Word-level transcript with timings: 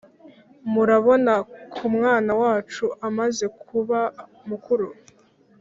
murabona 0.71 1.33
kumwana 1.75 2.31
wacu 2.41 2.85
amaze 3.07 3.45
kuba 3.65 3.99
mukuru 4.49 4.87